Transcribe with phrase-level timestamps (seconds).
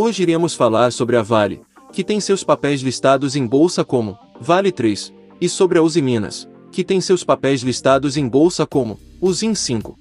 [0.00, 1.60] Hoje iremos falar sobre a Vale,
[1.92, 6.48] que tem seus papéis listados em bolsa como Vale 3, e sobre a Uzi Minas,
[6.70, 9.98] que tem seus papéis listados em bolsa como Usim 5.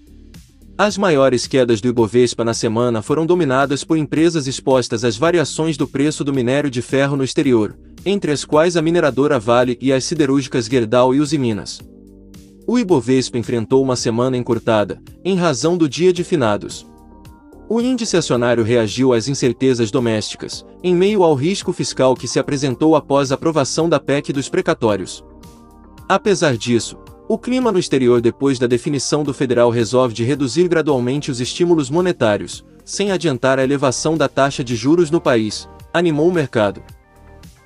[0.78, 5.88] As maiores quedas do Ibovespa na semana foram dominadas por empresas expostas às variações do
[5.88, 7.76] preço do minério de ferro no exterior,
[8.06, 11.82] entre as quais a mineradora Vale e as siderúrgicas Gerdau e Usiminas.
[12.68, 16.86] O Ibovespa enfrentou uma semana encurtada, em razão do dia de finados.
[17.70, 22.96] O índice acionário reagiu às incertezas domésticas, em meio ao risco fiscal que se apresentou
[22.96, 25.22] após a aprovação da PEC dos precatórios.
[26.08, 31.30] Apesar disso, o clima no exterior depois da definição do federal resolve de reduzir gradualmente
[31.30, 36.34] os estímulos monetários, sem adiantar a elevação da taxa de juros no país, animou o
[36.34, 36.82] mercado.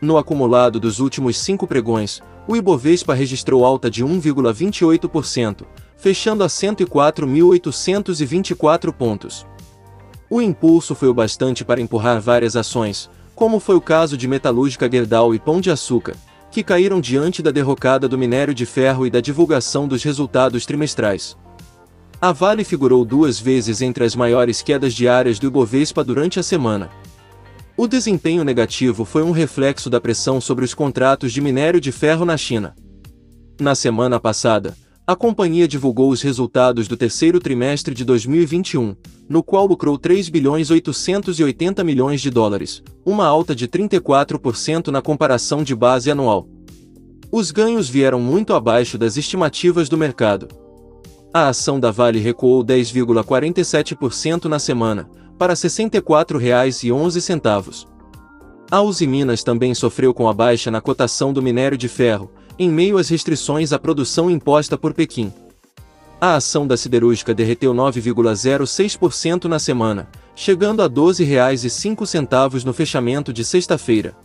[0.02, 5.64] No acumulado dos últimos cinco pregões, o Ibovespa registrou alta de 1,28%,
[5.96, 9.46] fechando a 104.824 pontos.
[10.34, 14.90] O impulso foi o bastante para empurrar várias ações, como foi o caso de Metalúrgica
[14.90, 16.16] Gerdau e Pão de Açúcar,
[16.50, 21.36] que caíram diante da derrocada do minério de ferro e da divulgação dos resultados trimestrais.
[22.22, 26.90] A Vale figurou duas vezes entre as maiores quedas diárias do Ibovespa durante a semana.
[27.76, 32.24] O desempenho negativo foi um reflexo da pressão sobre os contratos de minério de ferro
[32.24, 32.74] na China.
[33.60, 38.96] Na semana passada, a companhia divulgou os resultados do terceiro trimestre de 2021,
[39.28, 45.64] no qual lucrou 3 bilhões 880 milhões de dólares, uma alta de 34% na comparação
[45.64, 46.48] de base anual.
[47.32, 50.48] Os ganhos vieram muito abaixo das estimativas do mercado.
[51.34, 57.88] A ação da Vale recuou 10,47% na semana, para R$ 64,11.
[58.70, 62.30] A Uzi Minas também sofreu com a baixa na cotação do minério de ferro,
[62.62, 65.34] em meio às restrições à produção imposta por Pequim.
[66.22, 73.44] A ação da siderúrgica derreteu 9,06% na semana, chegando a R$ 12,05 no fechamento de
[73.44, 74.16] sexta-feira.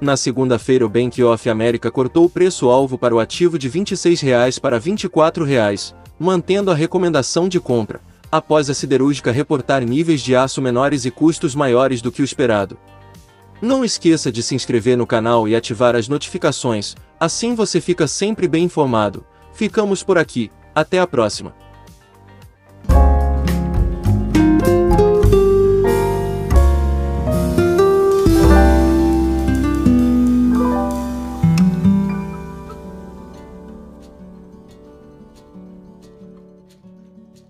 [0.00, 4.60] Na segunda-feira o Bank of America cortou o preço-alvo para o ativo de R$ 26,00
[4.60, 10.60] para R$ 24,00, mantendo a recomendação de compra, após a siderúrgica reportar níveis de aço
[10.60, 12.76] menores e custos maiores do que o esperado.
[13.62, 18.48] Não esqueça de se inscrever no canal e ativar as notificações, assim você fica sempre
[18.48, 19.24] bem informado.
[19.54, 21.54] Ficamos por aqui, até a próxima.